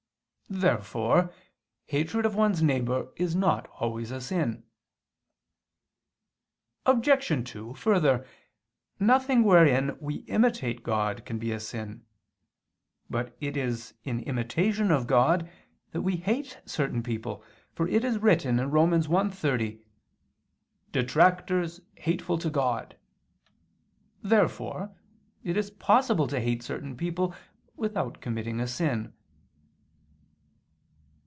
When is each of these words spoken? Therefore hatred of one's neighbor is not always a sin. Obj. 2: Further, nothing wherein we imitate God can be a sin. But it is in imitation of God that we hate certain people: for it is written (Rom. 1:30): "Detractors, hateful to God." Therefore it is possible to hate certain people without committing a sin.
Therefore 0.53 1.33
hatred 1.85 2.25
of 2.25 2.35
one's 2.35 2.61
neighbor 2.61 3.13
is 3.15 3.37
not 3.37 3.67
always 3.79 4.11
a 4.11 4.19
sin. 4.19 4.65
Obj. 6.85 7.49
2: 7.49 7.73
Further, 7.75 8.27
nothing 8.99 9.45
wherein 9.45 9.97
we 10.01 10.15
imitate 10.27 10.83
God 10.83 11.23
can 11.23 11.39
be 11.39 11.53
a 11.53 11.59
sin. 11.61 12.05
But 13.09 13.37
it 13.39 13.55
is 13.55 13.93
in 14.03 14.19
imitation 14.23 14.91
of 14.91 15.07
God 15.07 15.49
that 15.91 16.01
we 16.01 16.17
hate 16.17 16.59
certain 16.65 17.01
people: 17.01 17.41
for 17.73 17.87
it 17.87 18.03
is 18.03 18.17
written 18.19 18.57
(Rom. 18.69 18.91
1:30): 18.91 19.79
"Detractors, 20.91 21.79
hateful 21.95 22.37
to 22.39 22.49
God." 22.49 22.97
Therefore 24.21 24.93
it 25.45 25.55
is 25.55 25.71
possible 25.71 26.27
to 26.27 26.41
hate 26.41 26.61
certain 26.61 26.97
people 26.97 27.33
without 27.77 28.19
committing 28.19 28.59
a 28.59 28.67
sin. 28.67 29.13